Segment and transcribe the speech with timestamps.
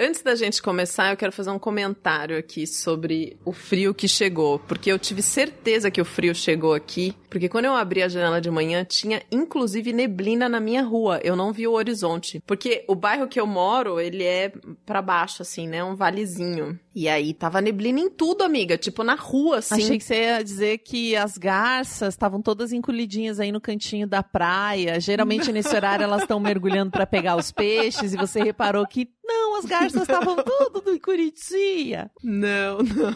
[0.00, 4.60] Antes da gente começar, eu quero fazer um comentário aqui sobre o frio que chegou,
[4.60, 8.40] porque eu tive certeza que o frio chegou aqui, porque quando eu abri a janela
[8.40, 11.18] de manhã tinha inclusive neblina na minha rua.
[11.24, 14.52] Eu não vi o horizonte, porque o bairro que eu moro, ele é
[14.86, 16.78] para baixo assim, né, um valezinho.
[16.94, 19.82] E aí tava neblina em tudo, amiga, tipo na rua assim.
[19.82, 24.22] Achei que você ia dizer que as garças estavam todas encolhidinhas aí no cantinho da
[24.22, 25.00] praia.
[25.00, 29.56] Geralmente nesse horário elas estão mergulhando para pegar os peixes e você reparou que não,
[29.56, 32.10] as garças estavam tudo do Curitiba.
[32.22, 33.14] Não, não.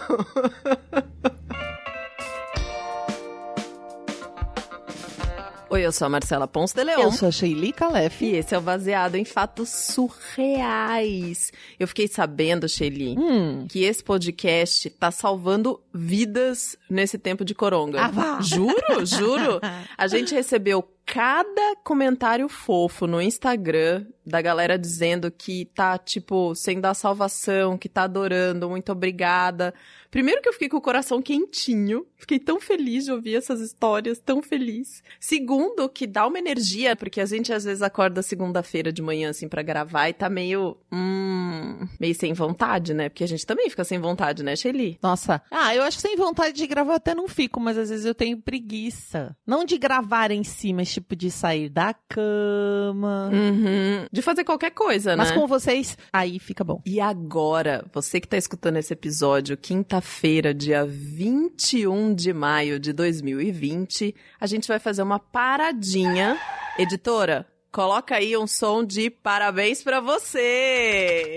[5.70, 7.00] Oi, eu sou a Marcela Ponce de Leon.
[7.00, 8.22] Eu sou a Sheili Calef.
[8.22, 11.50] E esse é o Baseado em Fatos Surreais.
[11.80, 13.66] Eu fiquei sabendo, Sheili, hum.
[13.70, 18.02] que esse podcast tá salvando vidas nesse tempo de coronga.
[18.02, 18.40] Ah, vá.
[18.42, 19.60] Juro, juro.
[19.96, 26.86] A gente recebeu cada comentário fofo no Instagram da galera dizendo que tá, tipo, sendo
[26.86, 29.74] a salvação, que tá adorando, muito obrigada.
[30.10, 34.20] Primeiro que eu fiquei com o coração quentinho, fiquei tão feliz de ouvir essas histórias,
[34.20, 35.02] tão feliz.
[35.18, 39.48] Segundo, que dá uma energia, porque a gente às vezes acorda segunda-feira de manhã, assim,
[39.48, 43.08] para gravar e tá meio, hum, meio sem vontade, né?
[43.08, 44.98] Porque a gente também fica sem vontade, né, Shelly?
[45.02, 45.42] Nossa.
[45.50, 48.14] Ah, eu acho que sem vontade de gravar até não fico, mas às vezes eu
[48.14, 49.36] tenho preguiça.
[49.46, 53.30] Não de gravar em si, mas tipo de sair da cama.
[53.32, 54.06] Uhum.
[54.10, 55.36] De fazer qualquer coisa, Mas né?
[55.36, 56.80] com vocês, aí fica bom.
[56.86, 64.14] E agora, você que tá escutando esse episódio, quinta-feira, dia 21 de maio de 2020,
[64.40, 66.38] a gente vai fazer uma paradinha.
[66.78, 71.36] Editora, coloca aí um som de parabéns pra você!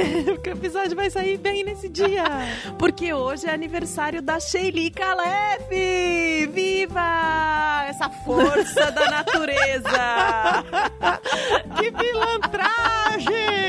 [0.24, 2.24] Porque o episódio vai sair bem nesse dia.
[2.78, 5.68] Porque hoje é aniversário da Sheili Calef!
[6.52, 7.84] Viva!
[7.88, 10.64] Essa força da natureza!
[11.76, 13.60] que pilantragem!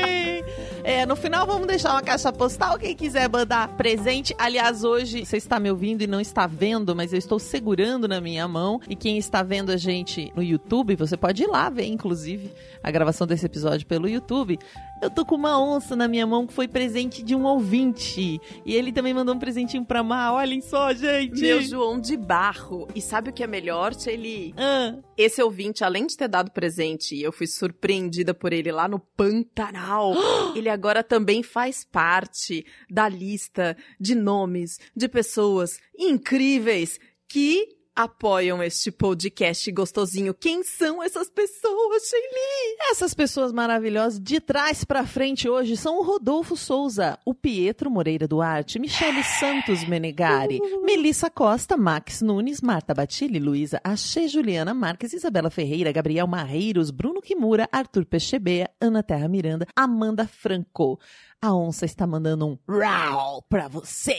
[0.84, 2.76] É, no final vamos deixar uma caixa postal.
[2.76, 4.34] Quem quiser mandar presente.
[4.36, 8.20] Aliás, hoje você está me ouvindo e não está vendo, mas eu estou segurando na
[8.20, 8.80] minha mão.
[8.88, 12.50] E quem está vendo a gente no YouTube, você pode ir lá ver, inclusive,
[12.82, 14.58] a gravação desse episódio pelo YouTube.
[15.02, 18.40] Eu tô com uma onça na minha mão que foi presente de um ouvinte.
[18.64, 20.32] E ele também mandou um presentinho pra Má.
[20.32, 21.40] Olhem só, gente.
[21.40, 22.86] Meu João de Barro.
[22.94, 24.54] E sabe o que é melhor, Shelly?
[24.56, 28.86] Ah, Esse ouvinte, além de ter dado presente, e eu fui surpreendida por ele lá
[28.86, 30.14] no Pantanal,
[30.54, 38.90] ele agora também faz parte da lista de nomes de pessoas incríveis que apoiam este
[38.90, 40.34] podcast gostosinho.
[40.34, 42.76] Quem são essas pessoas, Sheili?
[42.90, 48.26] Essas pessoas maravilhosas de trás pra frente hoje são o Rodolfo Souza, o Pietro Moreira
[48.26, 55.50] Duarte, Michele Santos Menegari, Melissa Costa, Max Nunes, Marta Batilli, Luísa Achê, Juliana Marques, Isabela
[55.50, 60.98] Ferreira, Gabriel Marreiros, Bruno Kimura, Arthur Peixebeia, Ana Terra Miranda, Amanda Franco.
[61.40, 64.16] A onça está mandando um rau pra você.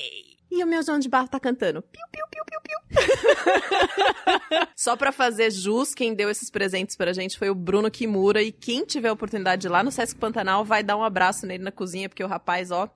[0.51, 1.81] E o meu João de Barro tá cantando.
[1.81, 2.62] Piu, piu, piu, piu.
[4.75, 8.41] Só pra fazer jus, quem deu esses presentes pra gente foi o Bruno Kimura.
[8.41, 11.45] E quem tiver a oportunidade de ir lá no Sesc Pantanal vai dar um abraço
[11.45, 12.89] nele na cozinha, porque o rapaz, ó,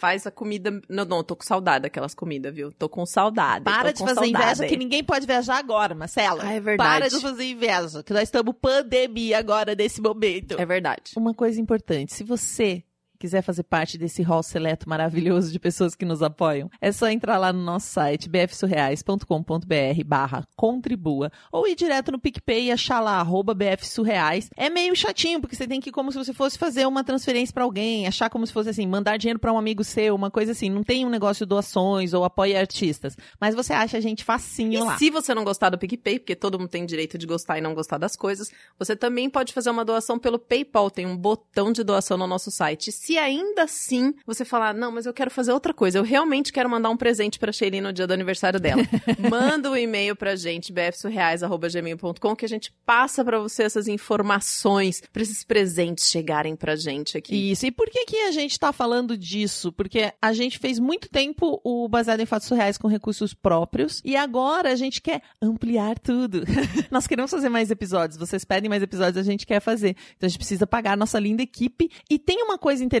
[0.00, 0.80] faz a comida.
[0.88, 2.72] Não, não, tô com saudade daquelas comidas, viu?
[2.72, 3.64] Tô com saudade.
[3.64, 4.30] Para de fazer saudade.
[4.30, 6.42] inveja que ninguém pode viajar agora, Marcela.
[6.42, 6.90] Ah, é verdade.
[6.90, 10.58] Para de fazer inveja, que nós estamos pandemia agora nesse momento.
[10.58, 11.12] É verdade.
[11.16, 12.82] Uma coisa importante, se você
[13.20, 17.36] quiser fazer parte desse hall seleto maravilhoso de pessoas que nos apoiam, é só entrar
[17.36, 23.20] lá no nosso site bfsurreais.com.br barra contribua ou ir direto no PicPay e achar lá
[23.20, 24.48] arroba bfsurreais.
[24.56, 27.52] É meio chatinho, porque você tem que ir como se você fosse fazer uma transferência
[27.52, 30.52] pra alguém, achar como se fosse assim, mandar dinheiro pra um amigo seu, uma coisa
[30.52, 30.70] assim.
[30.70, 34.24] Não tem um negócio de doações ou apoio a artistas, mas você acha a gente
[34.24, 34.96] facinho E lá.
[34.96, 37.74] se você não gostar do PicPay, porque todo mundo tem direito de gostar e não
[37.74, 40.90] gostar das coisas, você também pode fazer uma doação pelo PayPal.
[40.90, 42.90] Tem um botão de doação no nosso site.
[42.90, 46.68] Se ainda assim você falar, não, mas eu quero fazer outra coisa, eu realmente quero
[46.68, 48.82] mandar um presente pra Sheila no dia do aniversário dela.
[49.30, 55.22] Manda um e-mail pra gente, bfsurreais.gmail.com, que a gente passa pra você essas informações, pra
[55.22, 57.50] esses presentes chegarem pra gente aqui.
[57.50, 57.66] Isso.
[57.66, 59.72] E por que que a gente tá falando disso?
[59.72, 64.16] Porque a gente fez muito tempo o Baseado em Fatos Surreais com recursos próprios e
[64.16, 66.42] agora a gente quer ampliar tudo.
[66.90, 68.18] Nós queremos fazer mais episódios.
[68.18, 69.96] Vocês pedem mais episódios, a gente quer fazer.
[70.16, 71.90] Então a gente precisa pagar a nossa linda equipe.
[72.08, 72.99] E tem uma coisa interessante,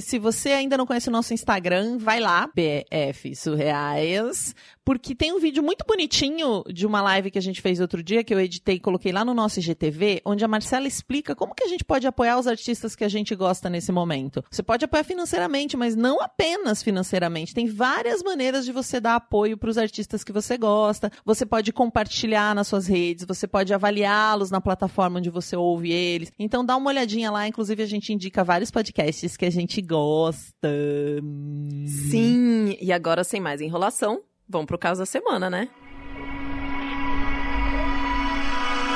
[0.00, 4.54] se você ainda não conhece o nosso Instagram, vai lá, BF Surreais.
[4.84, 8.24] Porque tem um vídeo muito bonitinho de uma live que a gente fez outro dia,
[8.24, 11.64] que eu editei e coloquei lá no nosso IGTV, onde a Marcela explica como que
[11.64, 14.44] a gente pode apoiar os artistas que a gente gosta nesse momento.
[14.50, 17.54] Você pode apoiar financeiramente, mas não apenas financeiramente.
[17.54, 21.10] Tem várias maneiras de você dar apoio para os artistas que você gosta.
[21.24, 26.32] Você pode compartilhar nas suas redes, você pode avaliá-los na plataforma onde você ouve eles.
[26.38, 30.68] Então dá uma olhadinha lá, inclusive a gente indica vários podcasts que a gente gosta.
[31.86, 34.20] Sim, e agora sem mais enrolação,
[34.52, 35.68] vamos pro caso da semana, né?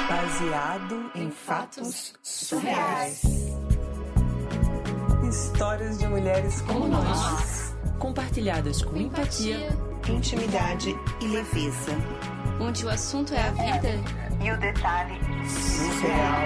[0.09, 3.23] Baseado em fatos surreais.
[5.29, 9.69] Histórias de mulheres como nós, compartilhadas com empatia,
[10.09, 11.93] intimidade e leveza.
[12.61, 13.89] Onde o assunto é a vida
[14.43, 15.19] E o detalhe
[15.49, 16.41] surreal.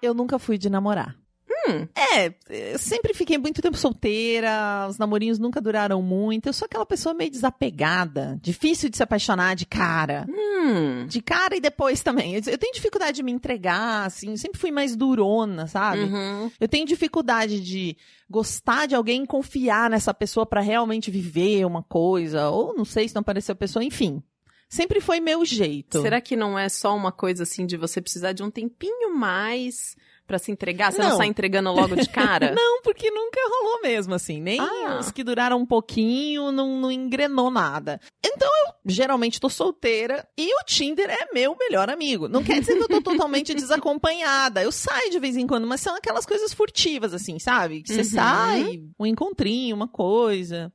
[0.00, 1.21] Eu nunca fui de namorar.
[1.68, 1.88] Hum.
[2.14, 2.32] É,
[2.72, 6.48] eu sempre fiquei muito tempo solteira, os namorinhos nunca duraram muito.
[6.48, 10.26] Eu sou aquela pessoa meio desapegada, difícil de se apaixonar de cara.
[10.28, 11.06] Hum.
[11.06, 12.34] De cara e depois também.
[12.34, 16.02] Eu eu tenho dificuldade de me entregar, assim, sempre fui mais durona, sabe?
[16.02, 16.50] Uhum.
[16.60, 17.96] Eu tenho dificuldade de
[18.28, 23.08] gostar de alguém e confiar nessa pessoa pra realmente viver uma coisa, ou não sei
[23.08, 24.22] se não apareceu a pessoa, enfim.
[24.68, 26.00] Sempre foi meu jeito.
[26.00, 29.96] Será que não é só uma coisa assim de você precisar de um tempinho mais
[30.32, 30.90] pra se entregar?
[30.90, 31.16] Você não, Não.
[31.18, 32.52] sai entregando logo de cara?
[32.56, 34.40] Não, porque nunca rolou mesmo, assim.
[34.40, 34.96] Nem Ah.
[34.98, 38.00] os que duraram um pouquinho, não, não engrenou nada.
[38.24, 42.28] Então eu geralmente tô solteira e o Tinder é meu melhor amigo.
[42.28, 44.62] Não quer dizer que eu tô totalmente desacompanhada.
[44.62, 47.82] Eu saio de vez em quando, mas são aquelas coisas furtivas, assim, sabe?
[47.82, 48.04] Que você Uhum.
[48.04, 50.72] sai, um encontrinho, uma coisa.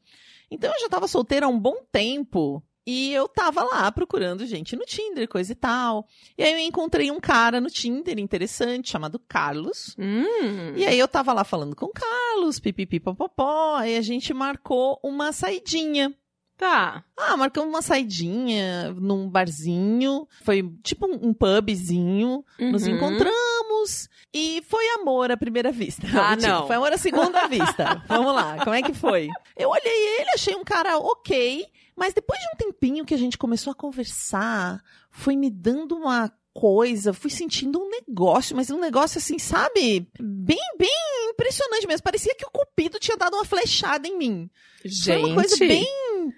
[0.52, 2.62] Então eu já tava solteira há um bom tempo.
[2.90, 6.08] E eu tava lá procurando gente no Tinder, coisa e tal.
[6.38, 9.94] E aí eu encontrei um cara no Tinder interessante, chamado Carlos.
[10.00, 10.74] Hum.
[10.74, 14.98] E aí eu tava lá falando com o Carlos, pipipi popopó, aí a gente marcou
[15.04, 16.16] uma saidinha.
[16.56, 17.04] Tá.
[17.16, 22.96] Ah, marcamos uma saidinha num barzinho, foi tipo um, pubzinho, nos Uhum.
[22.96, 26.06] encontramos e foi amor à primeira vista.
[26.14, 26.68] Ah, Mentira, não.
[26.68, 28.04] Foi amor à segunda vista.
[28.08, 29.30] Vamos lá, como é que foi?
[29.56, 31.66] Eu olhei ele, achei um cara ok,
[31.96, 36.32] mas depois de um tempinho que a gente começou a conversar, foi me dando uma
[36.54, 40.08] coisa, fui sentindo um negócio, mas um negócio assim, sabe?
[40.20, 40.90] Bem, bem
[41.30, 42.04] impressionante mesmo.
[42.04, 44.50] Parecia que o Cupido tinha dado uma flechada em mim.
[44.84, 45.22] Gente.
[45.22, 45.86] Foi uma coisa bem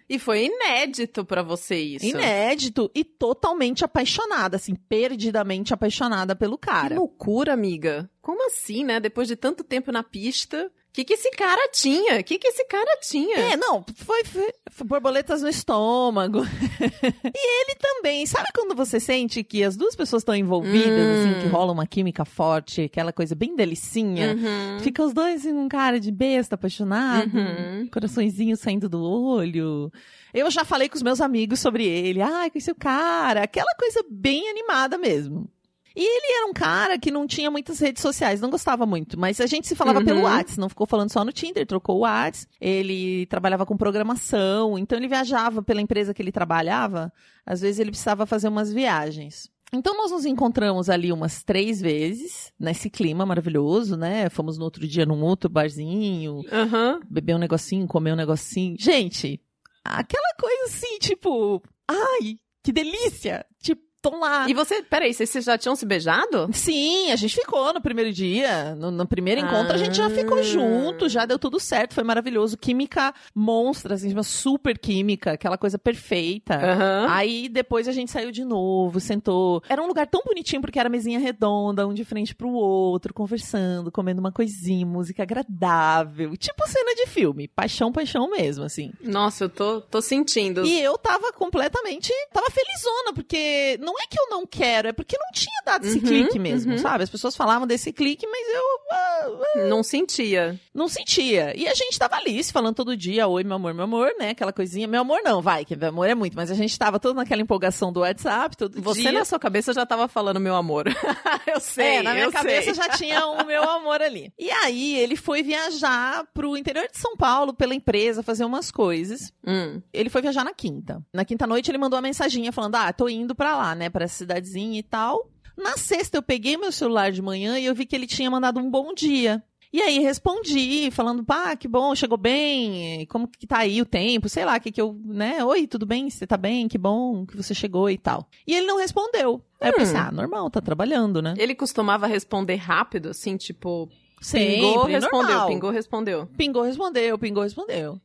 [0.09, 2.05] E foi inédito pra você isso.
[2.05, 6.95] inédito e totalmente apaixonada, assim, perdidamente apaixonada pelo Que cara.
[6.95, 8.09] loucura, amiga.
[8.21, 8.99] Como assim, né?
[8.99, 12.19] Depois de tanto tempo na pista, que, que esse cara tinha?
[12.19, 13.37] O que, que esse cara tinha?
[13.37, 16.39] É, não, foi, foi- foi borboletas no estômago.
[16.83, 18.25] e ele também.
[18.25, 21.31] Sabe quando você sente que as duas pessoas estão envolvidas, Hum.
[21.31, 24.33] assim, que rola uma química forte, aquela coisa bem delicinha?
[24.35, 24.79] Uhum.
[24.79, 27.87] Fica os dois em um cara de besta, apaixonado, Uhum.
[27.91, 29.91] coraçõezinho saindo do olho.
[30.33, 32.21] Eu já falei com os meus amigos sobre ele.
[32.21, 33.43] Ai, conheci o cara.
[33.43, 35.49] Aquela coisa bem animada mesmo.
[35.95, 39.41] E ele era um cara que não tinha muitas redes sociais, não gostava muito, mas
[39.41, 40.05] a gente se falava Uhum.
[40.05, 42.47] pelo WhatsApp, não ficou falando só no Tinder, trocou o WhatsApp.
[42.61, 47.11] Ele trabalhava com programação, então ele viajava pela empresa que ele trabalhava,
[47.45, 49.49] às vezes ele precisava fazer umas viagens.
[49.71, 54.27] Então nós nos encontramos ali umas três vezes, nesse clima maravilhoso, né?
[54.29, 56.99] Fomos no outro dia num outro barzinho, Aham.
[57.09, 58.75] beber um negocinho, comer um negocinho.
[58.79, 59.39] Gente,
[59.83, 63.45] aquela coisa assim, tipo, ai, que delícia!
[63.61, 64.47] Tipo, tô lá.
[64.49, 66.49] E você, peraí, vocês já tinham se beijado?
[66.53, 68.75] Sim, a gente ficou no primeiro dia.
[68.75, 70.43] No, no primeiro encontro a gente já ficou Ah.
[70.43, 72.57] junto, já deu tudo certo, foi maravilhoso.
[72.57, 76.55] Química monstra, assim, uma super química, aquela coisa perfeita.
[76.55, 77.07] Aham.
[77.09, 79.61] Aí depois a gente saiu de novo, sentou.
[79.67, 83.91] Era um lugar tão bonitinho porque era mesinha redonda, um de frente pro outro, conversando,
[83.91, 86.35] comendo uma coisinha, música agradável.
[86.37, 87.47] Tipo cena de filme.
[87.47, 88.91] Paixão, paixão mesmo, assim.
[89.01, 90.65] Nossa, eu tô, tô sentindo.
[90.65, 92.11] E eu tava completamente.
[92.33, 95.97] Tava felizona, porque não é que eu não quero, é porque não tinha dado esse
[95.97, 96.77] Uhum, clique mesmo, uhum.
[96.77, 97.03] sabe?
[97.03, 100.59] As pessoas falavam desse clique, mas eu ah, Não sentia.
[100.73, 101.53] não sentia.
[101.57, 104.29] E a gente tava ali se falando todo dia: oi, meu amor, meu amor, né?
[104.31, 104.87] Aquela coisinha.
[104.87, 107.41] Meu amor não, vai, que meu amor é muito, mas a gente tava todo naquela
[107.41, 109.11] empolgação do WhatsApp, todo Você dia.
[109.11, 110.85] na sua cabeça já tava falando meu amor.
[111.47, 112.73] eu sei, É, na minha cabeça sei.
[112.75, 114.31] já tinha o meu amor ali.
[114.37, 119.33] E aí ele foi viajar pro interior de São Paulo pela empresa, fazer umas coisas.
[119.45, 119.81] Hum.
[119.93, 121.01] Ele foi viajar na quinta.
[121.13, 124.05] Na quinta noite ele mandou uma mensaginha falando: "Ah, tô indo pra lá, né, pra
[124.05, 125.27] essa cidadezinha e tal".
[125.57, 128.59] Na sexta eu peguei meu celular de manhã e eu vi que ele tinha mandado
[128.59, 129.43] um bom dia.
[129.71, 134.27] E aí respondi, falando, pá, que bom, chegou bem, como que tá aí o tempo,
[134.27, 137.37] sei lá, que que eu, né, oi, tudo bem, você tá bem, que bom que
[137.37, 138.27] você chegou e tal.
[138.47, 139.43] E ele não respondeu.
[139.61, 140.05] Aí eu pensei, Hum.
[140.07, 141.35] ah, normal, tá trabalhando, né?
[141.37, 143.87] Ele costumava responder rápido, assim, tipo,
[144.19, 145.47] Sempre, pingou, respondeu, normal.
[145.47, 146.25] pingou, respondeu.
[146.35, 148.01] Pingou, respondeu, pingou, respondeu.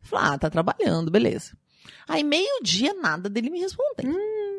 [0.00, 1.54] Falei, ah, tá trabalhando, beleza.
[2.08, 4.06] Aí, meio-dia, nada dele me responder.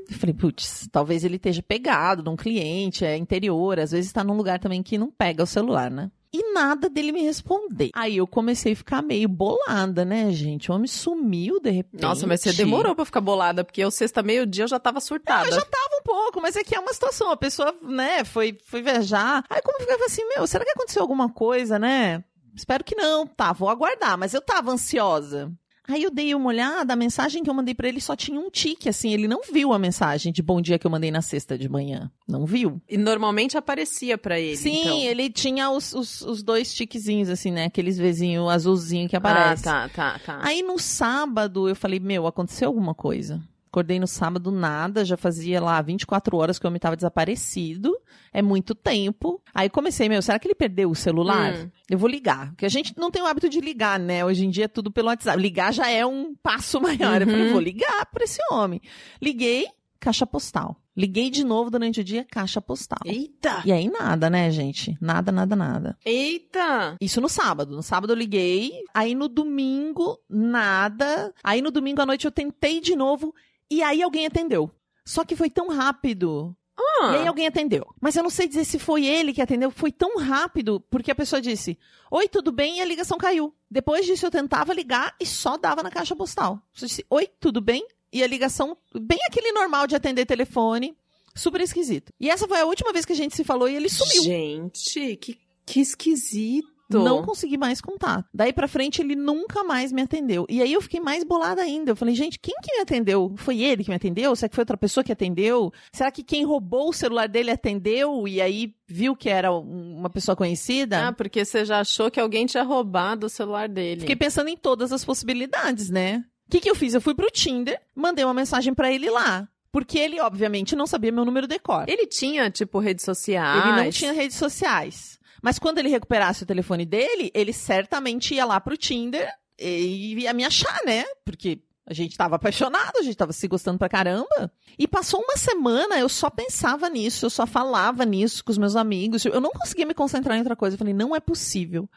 [0.10, 4.36] Eu falei, putz, talvez ele esteja pegado num cliente, é interior, às vezes tá num
[4.36, 6.12] lugar também que não pega o celular, né?
[6.36, 7.92] E nada dele me responder.
[7.94, 10.72] Aí eu comecei a ficar meio bolada, né, gente?
[10.72, 12.02] O homem sumiu de repente.
[12.02, 15.48] Nossa, mas você demorou pra ficar bolada, porque eu sexta meio-dia eu já tava surtada.
[15.48, 17.30] Eu já tava um pouco, mas é que é uma situação.
[17.30, 19.46] A pessoa, né, foi, foi viajar.
[19.48, 22.24] Aí como eu ficava assim, meu, será que aconteceu alguma coisa, né?
[22.56, 23.28] Espero que não.
[23.28, 24.18] Tá, vou aguardar.
[24.18, 25.52] Mas eu tava ansiosa.
[25.88, 28.50] Aí eu dei uma olhada, a mensagem que eu mandei pra ele só tinha um
[28.50, 31.58] tique, assim, ele não viu a mensagem de bom dia que eu mandei na sexta
[31.58, 32.10] de manhã.
[32.28, 32.82] Não viu.
[32.90, 34.98] E normalmente aparecia pra ele, Sim, então.
[35.00, 37.66] ele tinha os, os, os dois tiquezinhos, assim, né?
[37.66, 39.64] Aqueles vezinhos azulzinho que Ah, aparece.
[39.64, 40.40] tá, tá, tá.
[40.42, 43.42] Aí no sábado eu falei, meu, aconteceu alguma coisa.
[43.74, 47.92] Acordei no sábado, nada, já fazia lá 24 horas que o homem tava desaparecido.
[48.32, 49.42] É muito tempo.
[49.52, 51.56] Aí comecei, meu, será que ele perdeu o celular?
[51.56, 51.72] Hum.
[51.90, 52.50] Eu vou ligar.
[52.52, 54.24] Porque a gente não tem o hábito de ligar, né?
[54.24, 55.42] Hoje em dia é tudo pelo WhatsApp.
[55.42, 57.20] Ligar já é um passo maior.
[57.24, 57.52] Eu falei, Uhum.
[57.54, 58.80] vou ligar pra esse homem.
[59.20, 59.66] Liguei,
[60.00, 60.78] caixa postal.
[60.96, 63.00] Liguei de novo durante o dia, caixa postal.
[63.04, 63.64] Eita!
[63.66, 64.96] E aí nada, né, gente?
[65.02, 65.98] Nada, nada, nada.
[66.06, 66.96] Eita!
[67.02, 67.76] Isso no sábado.
[67.76, 68.72] No sábado eu liguei.
[68.94, 71.34] Aí no domingo, nada.
[71.44, 73.34] Aí no domingo à noite eu tentei de novo.
[73.74, 74.70] E aí alguém atendeu.
[75.06, 76.56] Só que foi tão rápido.
[76.78, 77.86] Ah, E aí alguém atendeu.
[78.02, 79.70] Mas eu não sei dizer se foi ele que atendeu.
[79.72, 81.78] Foi tão rápido, porque a pessoa disse:
[82.10, 82.78] Oi, tudo bem?
[82.78, 83.54] E a ligação caiu.
[83.70, 86.62] Depois disso eu tentava ligar e só dava na caixa postal.
[86.82, 87.86] Eu disse: Oi, tudo bem?
[88.12, 90.96] E a ligação, bem aquele normal de atender telefone.
[91.36, 92.12] Super esquisito.
[92.20, 94.24] E essa foi a última vez que a gente se falou e ele sumiu.
[94.24, 96.72] Gente, que, que esquisito.
[97.02, 98.26] Não consegui mais contar.
[98.34, 100.46] Daí pra frente ele nunca mais me atendeu.
[100.50, 101.92] E aí eu fiquei mais bolada ainda.
[101.92, 103.34] Eu falei, gente, quem que me atendeu?
[103.38, 104.36] Foi ele que me atendeu?
[104.36, 105.72] Será que foi outra pessoa que atendeu?
[105.92, 110.10] Será que quem roubou o celular dele atendeu e aí viu que era um- uma
[110.10, 111.08] pessoa conhecida?
[111.08, 114.02] Ah, porque você já achou que alguém tinha roubado o celular dele.
[114.02, 116.24] Fiquei pensando em todas as possibilidades, né?
[116.48, 116.94] O que, que eu fiz?
[116.94, 119.48] Eu fui pro Tinder, mandei uma mensagem pra ele lá.
[119.72, 121.86] Porque ele, obviamente, não sabia meu número de cor.
[121.90, 123.66] Ele tinha, tipo, redes sociais.
[123.66, 125.18] Ele não tinha redes sociais.
[125.44, 130.34] Mas quando ele recuperasse o telefone dele, ele certamente ia lá pro Tinder e ia
[130.34, 131.04] me achar, né?
[131.26, 134.50] Porque a gente tava apaixonado, a gente tava se gostando pra caramba.
[134.80, 138.78] E passou uma semana, eu só pensava nisso, eu só falava nisso com os meus
[138.78, 139.26] amigos.
[139.26, 140.76] Eu não conseguia me concentrar em outra coisa.
[140.76, 141.90] Eu falei, não é possível.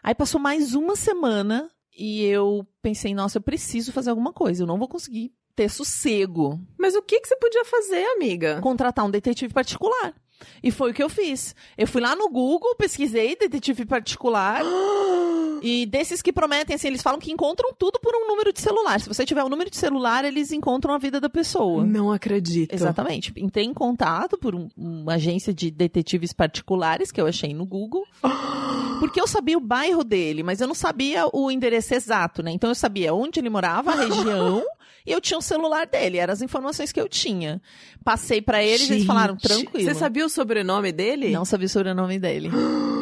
[0.00, 4.62] Aí passou mais uma semana e eu pensei, nossa, eu preciso fazer alguma coisa.
[4.62, 8.60] Eu não vou conseguir ter sossego Mas o que, que você podia fazer, amiga?
[8.60, 10.14] contratar um detetive particular.
[10.62, 11.54] E foi o que eu fiz.
[11.76, 14.62] Eu fui lá no Google, pesquisei detetive particular.
[15.62, 19.00] e desses que prometem, assim, eles falam que encontram tudo por um número de celular.
[19.00, 21.84] Se você tiver um número de celular, eles encontram a vida da pessoa.
[21.84, 22.74] Não acredito.
[22.74, 23.32] Exatamente.
[23.36, 28.04] Entrei em contato por um- uma agência de detetives particulares que eu achei no Google.
[29.00, 32.52] Porque eu sabia o bairro dele, mas eu não sabia o endereço exato, né?
[32.52, 34.64] Então eu sabia onde ele morava, a região,
[35.06, 36.18] e eu tinha o celular dele.
[36.18, 37.60] Eram as informações que eu tinha.
[38.02, 39.86] Passei pra eles e eles falaram, tranquilo.
[39.86, 41.30] Você sabia o sobrenome dele?
[41.30, 42.50] Não sabia o sobrenome dele.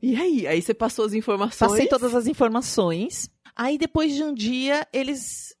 [0.00, 0.46] E aí?
[0.46, 1.72] Aí você passou as informações?
[1.72, 3.28] Passei todas as informações.
[3.56, 5.56] Aí depois de um dia, eles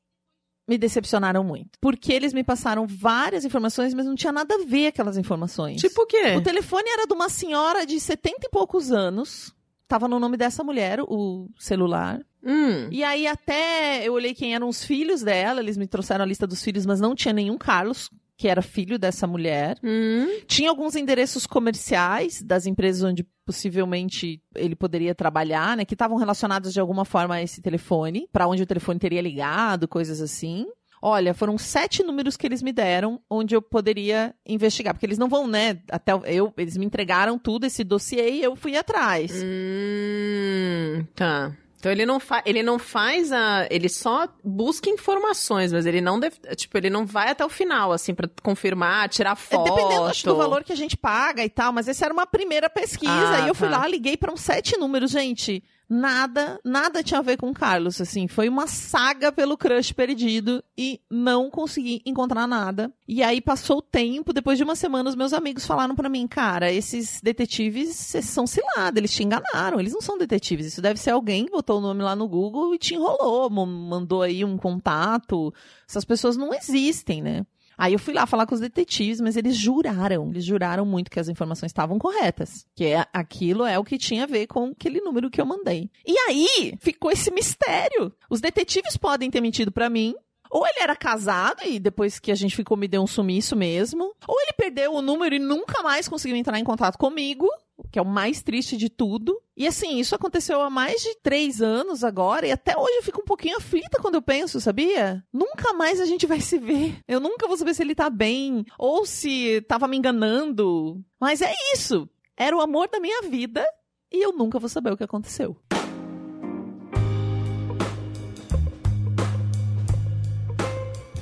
[0.68, 1.78] me decepcionaram muito.
[1.80, 5.80] Porque eles me passaram várias informações, mas não tinha nada a ver aquelas informações.
[5.80, 6.36] Tipo o quê?
[6.36, 9.52] O telefone era de uma senhora de 70 e poucos anos.
[9.88, 12.20] Tava no nome dessa mulher, o celular.
[12.44, 12.88] Hum.
[12.90, 16.46] E aí até eu olhei quem eram os filhos dela, eles me trouxeram a lista
[16.46, 19.76] dos filhos, mas não tinha nenhum Carlos, que era filho dessa mulher.
[19.82, 20.26] Hum.
[20.46, 26.72] Tinha alguns endereços comerciais das empresas onde possivelmente ele poderia trabalhar, né, que estavam relacionados
[26.72, 30.66] de alguma forma a esse telefone, para onde o telefone teria ligado, coisas assim.
[31.00, 35.28] Olha, foram sete números que eles me deram onde eu poderia investigar, porque eles não
[35.28, 39.32] vão, né, até eu, eles me entregaram tudo esse dossiê e eu fui atrás.
[39.42, 41.56] Hum, tá.
[41.78, 43.66] Então ele não, fa ele não faz a.
[43.70, 46.36] Ele só busca informações, mas ele não deve.
[46.56, 49.74] Tipo, ele não vai até o final, assim, pra confirmar, tirar É, foto.
[49.74, 52.68] Dependendo acho, do valor que a gente paga e tal, mas essa era uma primeira
[52.68, 53.36] pesquisa.
[53.36, 53.78] Ah, e eu fui tá.
[53.78, 55.62] lá, liguei para uns sete números, gente.
[55.90, 58.28] Nada, nada tinha a ver com o Carlos, assim.
[58.28, 62.92] Foi uma saga pelo crush perdido e não consegui encontrar nada.
[63.06, 66.28] E aí passou o tempo, depois de uma semana, os meus amigos falaram pra mim,
[66.28, 70.66] cara, esses detetives são cilados, eles te enganaram, eles não são detetives.
[70.66, 74.20] Isso deve ser alguém que botou o nome lá no Google e te enrolou, mandou
[74.20, 75.54] aí um contato.
[75.88, 77.46] Essas pessoas não existem, né?
[77.78, 81.20] Aí eu fui lá falar com os detetives, mas eles juraram, eles juraram muito que
[81.20, 82.66] as informações estavam corretas.
[82.74, 85.88] Que é, aquilo é o que tinha a ver com aquele número que eu mandei.
[86.04, 88.12] E aí ficou esse mistério.
[88.28, 90.12] Os detetives podem ter mentido pra mim.
[90.50, 94.12] Ou ele era casado e depois que a gente ficou me deu um sumiço mesmo.
[94.26, 97.46] Ou ele perdeu o número e nunca mais conseguiu entrar em contato comigo.
[97.90, 99.40] Que é o mais triste de tudo.
[99.56, 103.22] E assim, isso aconteceu há mais de três anos agora, e até hoje eu fico
[103.22, 105.24] um pouquinho aflita quando eu penso, sabia?
[105.32, 106.98] Nunca mais a gente vai se ver.
[107.08, 111.02] Eu nunca vou saber se ele tá bem, ou se tava me enganando.
[111.20, 112.08] Mas é isso.
[112.36, 113.66] Era o amor da minha vida,
[114.12, 115.56] e eu nunca vou saber o que aconteceu.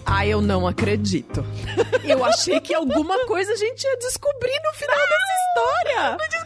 [0.09, 1.45] Ah, eu não acredito.
[2.05, 6.17] Eu achei que alguma coisa a gente ia descobrir no final dessa história.
[6.17, 6.46] Não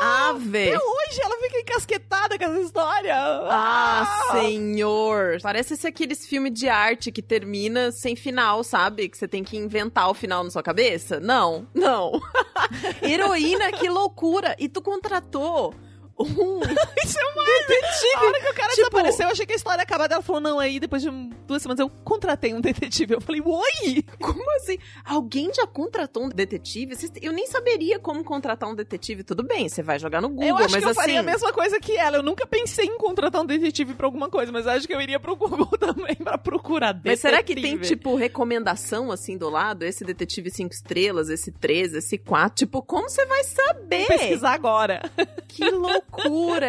[0.00, 0.74] Ah, vê.
[0.74, 3.14] Até hoje ela fica encasquetada com essa história.
[3.16, 5.38] Ah, senhor.
[5.42, 9.08] Parece ser aqueles filmes de arte que termina sem final, sabe?
[9.08, 11.20] Que você tem que inventar o final na sua cabeça.
[11.20, 12.20] Não, não.
[13.02, 14.54] Heroína, que loucura.
[14.58, 15.74] E tu contratou
[16.18, 16.60] um
[17.04, 17.28] Isso é
[17.68, 18.14] detetive.
[18.16, 20.10] A hora que o cara Tipo- desapareceu, eu achei que a história ia acabar.
[20.10, 21.10] Ela falou, não, aí depois de
[21.46, 23.14] duas semanas eu contratei um detetive.
[23.14, 24.04] Eu falei, oi!
[24.20, 24.78] Como assim?
[25.04, 26.94] Alguém já contratou um detetive?
[27.22, 29.22] Eu nem saberia como contratar um detetive.
[29.24, 31.00] Tudo bem, você vai jogar no Google, eu acho mas que eu assim.
[31.00, 32.16] faria a mesma coisa que ela.
[32.18, 35.18] Eu nunca pensei em contratar um detetive pra alguma coisa, mas acho que eu iria
[35.20, 37.10] pro Google também pra procurar detetive.
[37.10, 39.84] Mas será que tem, tipo, recomendação assim do lado?
[39.84, 42.56] Esse detetive cinco estrelas, esse três, esse quatro?
[42.66, 43.98] Tipo, como você vai saber?
[43.98, 45.02] Vou pesquisar agora.
[45.46, 46.02] Que loucura,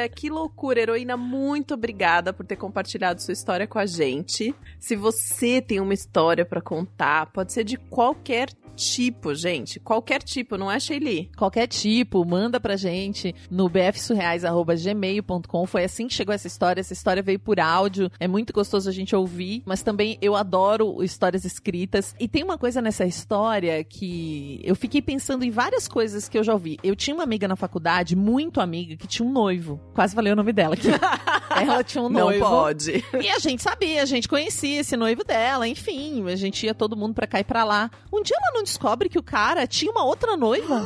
[0.09, 0.81] que loucura.
[0.81, 4.53] Heroína, muito obrigada por ter compartilhado sua história com a gente.
[4.79, 9.79] Se você tem uma história pra contar, pode ser de qualquer tipo, gente.
[9.79, 11.29] Qualquer tipo, não é, Shelly?
[11.37, 15.65] Qualquer tipo, manda pra gente no bfsurreais.gmail.com.
[15.65, 16.79] Foi assim que chegou essa história.
[16.79, 18.09] Essa história veio por áudio.
[18.19, 19.61] É muito gostoso a gente ouvir.
[19.65, 22.15] Mas também eu adoro histórias escritas.
[22.19, 26.43] E tem uma coisa nessa história que eu fiquei pensando em várias coisas que eu
[26.43, 26.77] já ouvi.
[26.83, 29.79] Eu tinha uma amiga na faculdade, muito amiga, que tinha um noivo.
[29.93, 30.87] Quase falei o nome dela aqui.
[31.49, 32.43] Ela tinha um noivo.
[32.43, 33.03] Não pode.
[33.21, 36.95] E a gente sabia, a gente conhecia esse noivo dela, enfim, a gente ia todo
[36.95, 37.89] mundo pra cá e pra lá.
[38.13, 40.85] Um dia ela não descobre que o cara tinha uma outra noiva.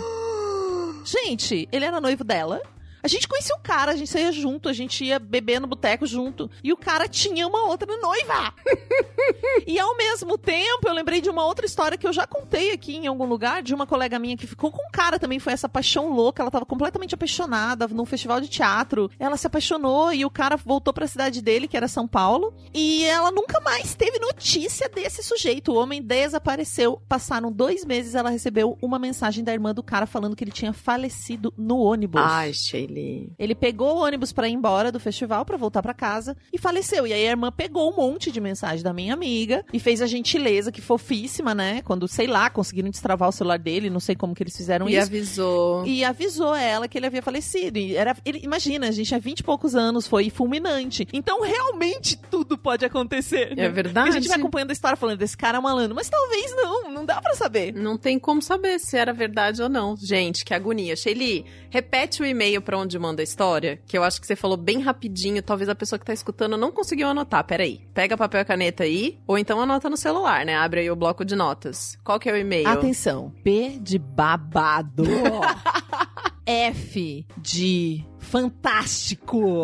[1.04, 2.62] Gente, ele era noivo dela.
[3.04, 6.08] A gente conhecia o cara, a gente saía junto, a gente ia beber no boteco
[6.08, 6.50] junto.
[6.64, 8.54] E o cara tinha uma outra noiva.
[9.68, 12.96] e ao mesmo tempo, eu lembrei de uma outra história que eu já contei aqui
[12.96, 15.38] em algum lugar, de uma colega minha que ficou com um cara também.
[15.38, 16.42] Foi essa paixão louca.
[16.42, 19.12] Ela tava completamente apaixonada num festival de teatro.
[19.20, 22.54] Ela se apaixonou e o cara voltou pra cidade dele, que era São Paulo.
[22.74, 25.74] E ela nunca mais teve notícia desse sujeito.
[25.74, 27.02] O homem desapareceu.
[27.10, 30.72] Passaram dois meses, ela recebeu uma mensagem da irmã do cara falando que ele tinha
[30.72, 32.22] falecido no ônibus.
[32.24, 32.93] Ai, Shelly.
[33.40, 37.06] Ele pegou o ônibus pra ir embora do festival, pra voltar pra casa, e faleceu.
[37.08, 40.08] E aí a irmã pegou um monte de mensagem da minha amiga e fez a
[40.08, 41.82] gentileza, que fofíssima, né?
[41.84, 44.94] Quando, sei lá, conseguiram destravar o celular dele, não sei como que eles fizeram E
[44.96, 45.08] isso.
[45.08, 45.86] avisou.
[45.86, 47.78] E avisou ela que ele havia falecido.
[47.78, 51.08] E era, ele, imagina, a gente tinha 20 e poucos anos, foi fulminante.
[51.14, 53.56] Então, realmente, tudo pode acontecer.
[53.56, 53.66] né?
[53.66, 54.10] É verdade.
[54.10, 57.06] A gente vai acompanhando a história falando desse cara é malandro, mas talvez não, não
[57.06, 57.74] dá pra saber.
[57.74, 59.96] Não tem como saber se era verdade ou não.
[59.98, 60.96] Gente, que agonia.
[60.96, 64.58] Shelly, repete o e-mail pra onde manda a história, que eu acho que você falou
[64.58, 65.42] bem rapidinho.
[65.42, 67.44] Talvez a pessoa que tá escutando não conseguiu anotar.
[67.44, 67.82] Peraí.
[67.94, 70.56] Pega papel e caneta aí, ou então anota no celular, né?
[70.56, 71.98] Abre aí o bloco de notas.
[72.04, 72.68] Qual que é o e-mail?
[72.68, 75.04] Atenção, B de babado.
[76.46, 79.64] F de fantástico.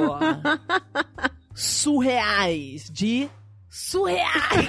[1.54, 3.30] Surreais de
[3.70, 4.68] surreais.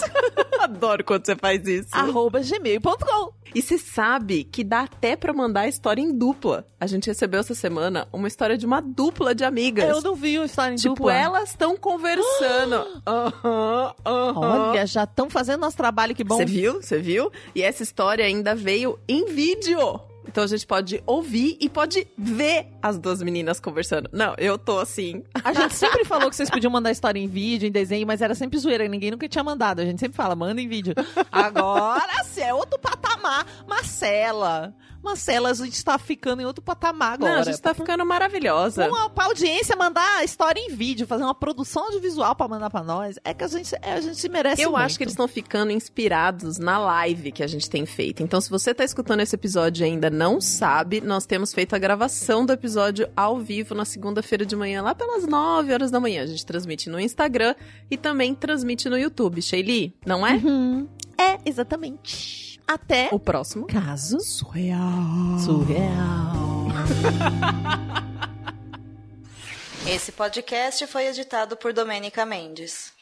[0.60, 1.88] Adoro quando você faz isso.
[1.92, 3.32] arroba gmail.com.
[3.52, 6.64] E você sabe que dá até pra mandar a história em dupla.
[6.78, 9.88] A gente recebeu essa semana uma história de uma dupla de amigas.
[9.88, 11.14] Eu não vi o história em Tipo, dupla.
[11.14, 12.86] elas estão conversando.
[13.06, 14.70] Aham, aham.
[14.70, 16.36] Olha, já estão fazendo nosso trabalho, que bom.
[16.36, 16.80] Você viu?
[16.80, 17.32] Você viu?
[17.54, 20.00] E essa história ainda veio em vídeo.
[20.26, 24.08] Então a gente pode ouvir e pode ver as duas meninas conversando.
[24.12, 25.22] Não, eu tô assim.
[25.42, 28.34] A gente sempre falou que vocês podiam mandar história em vídeo, em desenho, mas era
[28.34, 29.80] sempre zoeira, ninguém nunca tinha mandado.
[29.80, 30.94] A gente sempre fala, manda em vídeo.
[31.30, 33.46] Agora sim, é outro patamar.
[33.66, 34.74] Marcela.
[35.02, 37.32] Marcela, a gente tá ficando em outro patamar agora.
[37.34, 38.88] Não, a gente tá ficando maravilhosa.
[38.88, 42.82] Uma, pra audiência mandar a história em vídeo, fazer uma produção audiovisual pra mandar pra
[42.82, 44.82] nós, é que a gente, é, a gente se merece Eu muito.
[44.82, 48.22] acho que eles estão ficando inspirados na live que a gente tem feito.
[48.22, 51.78] Então, se você tá escutando esse episódio e ainda não sabe, nós temos feito a
[51.78, 56.22] gravação do episódio ao vivo na segunda-feira de manhã, lá pelas 9 horas da manhã.
[56.22, 57.54] A gente transmite no Instagram
[57.90, 59.40] e também transmite no YouTube.
[59.40, 60.34] Shelly, não é?
[60.34, 60.88] Uhum.
[61.18, 62.49] É, exatamente.
[62.72, 63.66] Até O próximo.
[63.66, 64.78] caso Surreal.
[65.44, 66.68] surreal.
[69.88, 72.92] Esse podcast foi editado por Domênica Mendes.